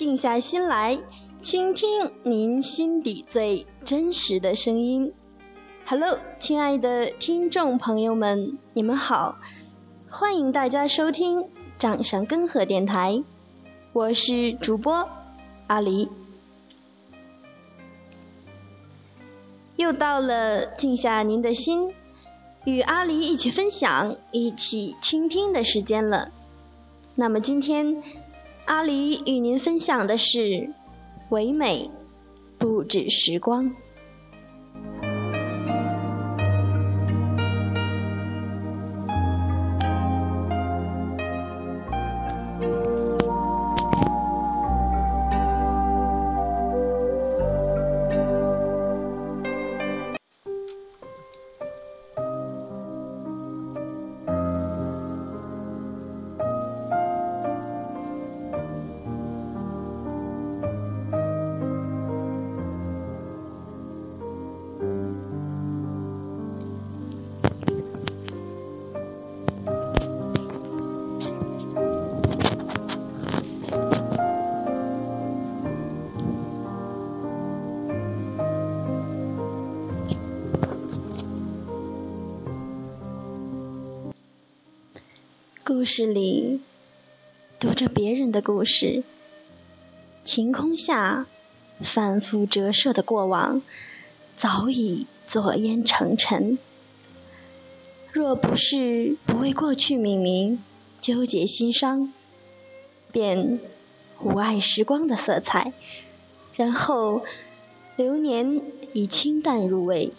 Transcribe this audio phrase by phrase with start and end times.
[0.00, 0.98] 静下心来，
[1.42, 5.12] 倾听您心底最真实的声音。
[5.84, 9.36] Hello，亲爱的听众朋友们，你们好，
[10.08, 13.22] 欢迎大家收听掌上根河电台，
[13.92, 15.06] 我是主播
[15.66, 16.08] 阿狸。
[19.76, 21.92] 又到了静下您的心，
[22.64, 26.30] 与阿狸一起分享、一起倾听的时间了。
[27.14, 28.02] 那么今天。
[28.64, 30.72] 阿狸与您分享的是
[31.28, 31.90] 唯美
[32.58, 33.74] 不止时光。
[85.80, 86.60] 故事里
[87.58, 89.02] 读着别人的故事，
[90.24, 91.26] 晴空下
[91.80, 93.62] 反复折射的过往，
[94.36, 96.58] 早已作烟成尘。
[98.12, 100.62] 若不是不为过去命名，
[101.00, 102.12] 纠结心伤，
[103.10, 103.58] 便
[104.22, 105.72] 无爱时光的色彩。
[106.56, 107.24] 然后
[107.96, 108.60] 流年
[108.92, 110.12] 以清淡入味，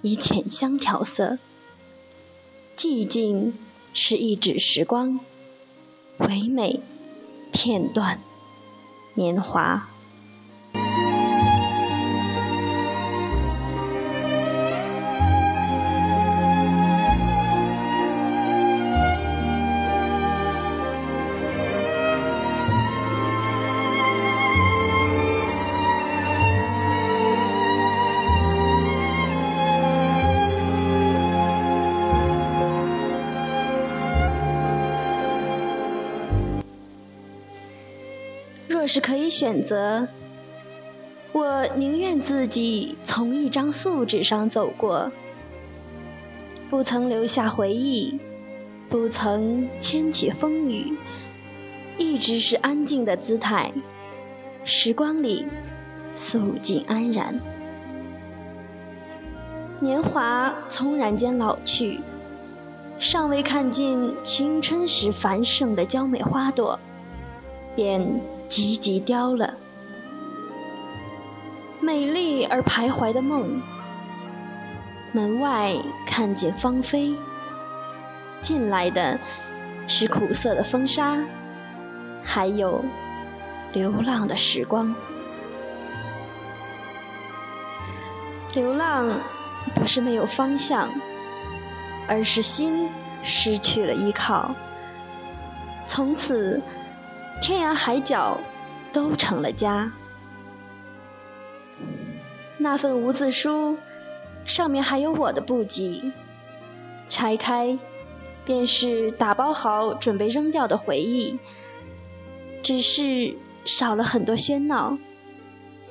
[0.00, 1.38] 以浅香调色，
[2.74, 3.52] 寂静。
[3.94, 5.20] 是一纸时光，
[6.18, 6.80] 唯美
[7.52, 8.20] 片段，
[9.14, 9.88] 年华。
[38.92, 40.06] 是可以选择，
[41.32, 45.10] 我宁愿自己从一张素纸上走过，
[46.68, 48.20] 不曾留下回忆，
[48.90, 50.98] 不曾牵起风雨，
[51.96, 53.72] 一直是安静的姿态，
[54.66, 55.46] 时光里
[56.14, 57.40] 素静安然。
[59.80, 62.00] 年华从然间老去，
[62.98, 66.78] 尚未看尽青春时繁盛的娇美花朵，
[67.74, 68.20] 便。
[68.52, 69.54] 急急凋了，
[71.80, 73.62] 美丽而徘徊的梦。
[75.12, 75.72] 门外
[76.06, 77.16] 看见芳菲，
[78.42, 79.18] 进来的
[79.88, 81.24] 是苦涩的风沙，
[82.22, 82.84] 还有
[83.72, 84.94] 流浪的时光。
[88.52, 89.18] 流浪
[89.74, 90.90] 不是没有方向，
[92.06, 92.90] 而是心
[93.24, 94.50] 失去了依靠，
[95.86, 96.60] 从此。
[97.42, 98.38] 天涯海角
[98.92, 99.92] 都成了家。
[102.56, 103.78] 那份无字书，
[104.44, 106.12] 上面还有我的簿记。
[107.08, 107.80] 拆开，
[108.44, 111.40] 便是打包好准备扔掉的回忆。
[112.62, 114.98] 只是少了很多喧闹，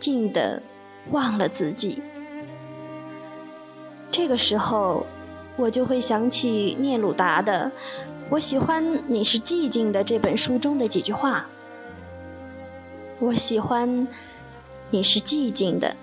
[0.00, 0.62] 静的
[1.10, 2.02] 忘了自己。
[4.10, 5.04] 这个时候，
[5.56, 7.72] 我就会想起聂鲁达的。
[8.30, 11.46] 我喜欢你是寂静的这本书中的几句话。
[13.20, 14.08] 我喜欢
[14.90, 15.96] 你是寂静的，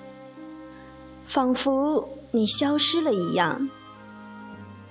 [1.26, 3.70] 仿佛你消失了一样，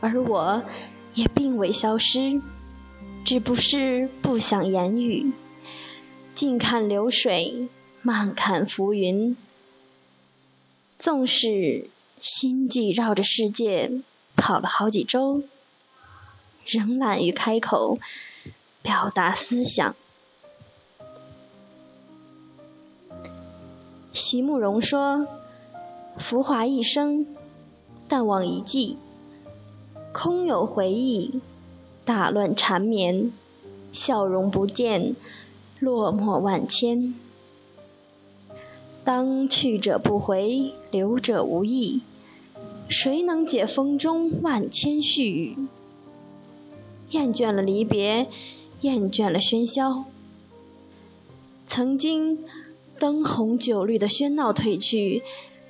[0.01, 0.63] 而我
[1.15, 2.43] 也并未消失，
[3.25, 5.33] 只不是不想言语。
[6.35, 7.69] 静看流水，
[8.03, 9.37] 慢看浮云，
[10.99, 11.89] 纵使
[12.21, 13.91] 心悸绕着世界
[14.41, 15.43] 跑了好几周。
[16.67, 17.99] 仍懒于开口
[18.83, 19.95] 表达思想。
[24.13, 25.27] 席慕容说
[26.19, 27.27] ：“浮华一生，
[28.09, 28.99] 淡忘一季，
[30.13, 31.41] 空有回忆，
[32.05, 33.33] 打乱缠绵，
[33.93, 35.17] 笑容不见，
[35.79, 37.15] 落寞万千。
[39.03, 42.03] 当去者不回，留者无意，
[42.91, 45.57] 谁能解风中万千絮语？”
[47.11, 48.29] 厌倦了离别，
[48.83, 50.05] 厌倦了喧嚣，
[51.67, 52.45] 曾经
[52.99, 55.23] 灯红酒绿的喧闹褪去，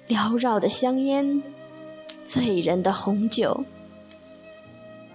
[0.08, 1.42] 缭绕的香烟，
[2.24, 3.64] 醉人的红酒，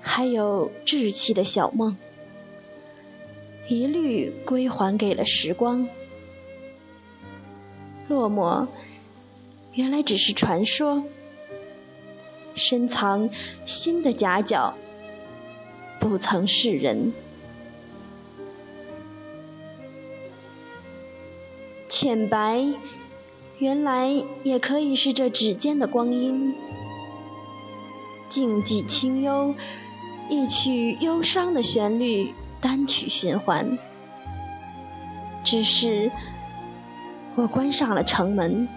[0.02, 1.96] 还有稚气的小梦，
[3.68, 5.88] 一律归还给了时光。
[8.07, 8.68] 落寞，
[9.74, 11.04] 原来只是传说，
[12.56, 13.30] 深藏
[13.66, 14.75] 心的夹角，
[16.00, 17.13] 不曾示人。
[21.88, 22.74] 浅白，
[23.60, 24.10] 原来
[24.44, 26.54] 也可以是这指尖的光阴；
[28.28, 29.56] 静寂清幽，
[30.30, 33.78] 一曲忧伤的旋律，单曲循环。
[35.44, 36.12] 只是
[37.36, 38.68] 我关上了城门，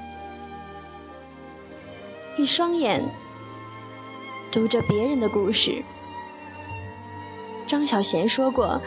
[2.37, 3.05] 一双眼
[4.51, 5.85] 读着别人的故事。
[7.67, 8.81] 张小娴说过：“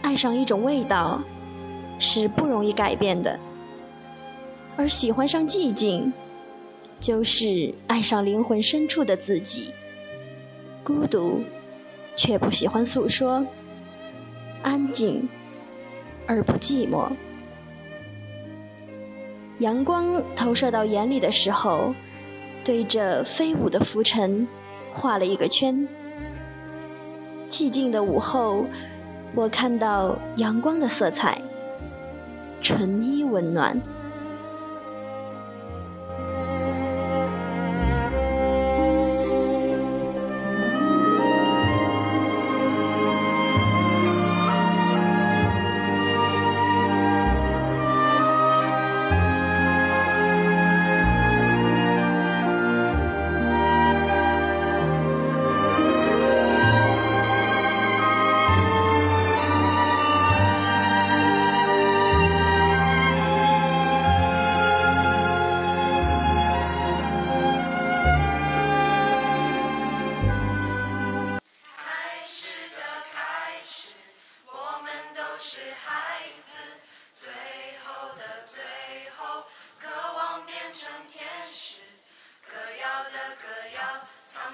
[0.00, 1.22] 爱上一种味道，
[1.98, 3.38] 是不容易改变的。”
[4.78, 6.12] 而喜欢上寂静，
[7.00, 9.72] 就是爱上灵魂深处的自己。
[10.84, 11.42] 孤独，
[12.16, 13.44] 却不喜欢诉说；
[14.62, 15.28] 安静，
[16.26, 17.10] 而不寂寞。
[19.58, 21.94] 阳光投射到眼里的时候，
[22.64, 24.46] 对着飞舞的浮尘
[24.92, 25.88] 画了一个圈。
[27.48, 28.66] 寂静的午后，
[29.34, 31.42] 我看到阳光的色彩，
[32.60, 33.80] 纯一温暖。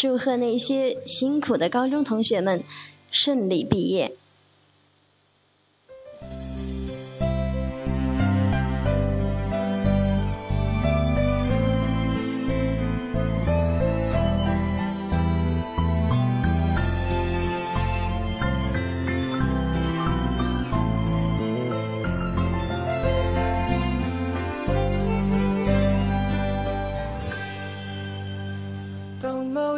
[0.00, 2.64] 祝贺那些辛苦的高中同学们
[3.10, 4.16] 顺利毕业。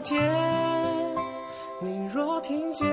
[0.03, 0.21] 天，
[1.81, 2.87] 你若听见，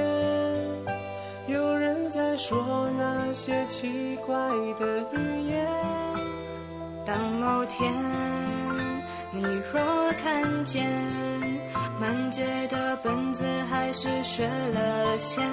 [1.47, 4.35] 有人在说那些奇怪
[4.77, 5.67] 的语言。
[7.05, 7.91] 当某天
[9.31, 9.41] 你
[9.73, 9.81] 若
[10.21, 10.87] 看见
[11.99, 15.43] 满街的本子还是学了线，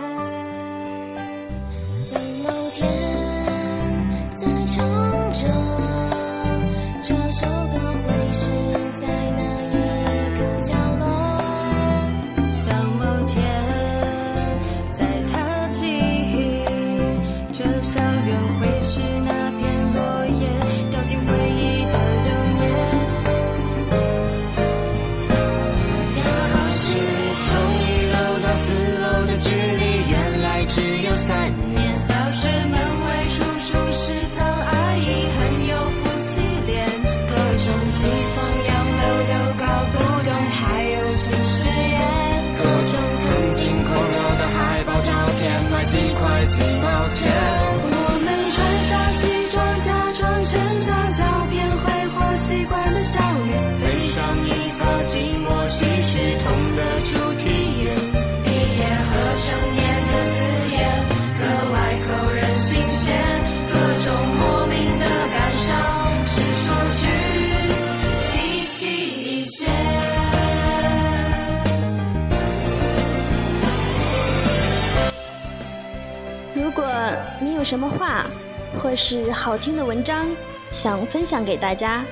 [77.06, 78.26] 如果你有什么话，
[78.74, 80.26] 或是好听的文章，
[80.72, 82.04] 想分享给大家，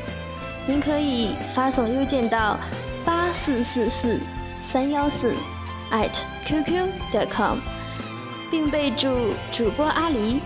[0.66, 2.56] 您可以发送邮件到
[3.04, 4.20] 八四四四
[4.60, 5.34] 三幺四
[5.90, 6.12] at
[6.46, 7.58] qq 点 com，
[8.52, 9.08] 并备注
[9.50, 10.38] 主播阿狸，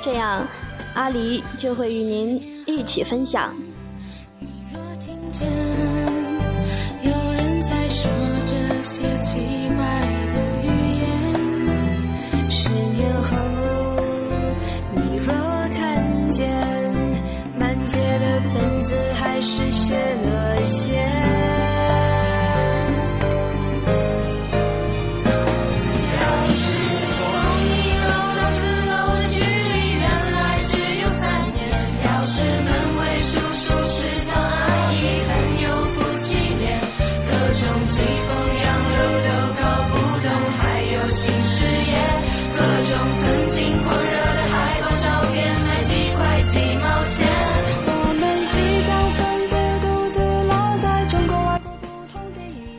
[0.00, 0.44] 这样
[0.94, 3.54] 阿狸就会与您一起分享。
[4.40, 5.48] 你若听见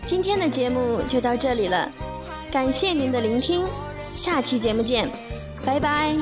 [0.10, 1.88] 今天的节目就到这里了，
[2.52, 3.64] 感谢您的聆听，
[4.16, 5.08] 下期节目见，
[5.64, 6.18] 拜拜。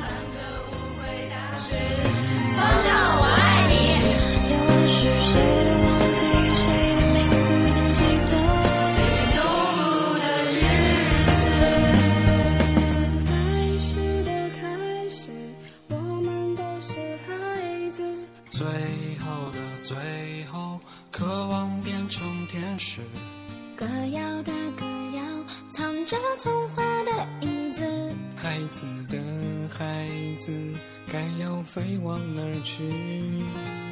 [2.58, 3.64] 方丈，我爱
[5.64, 5.67] 你。
[31.78, 33.87] 飞往哪儿去？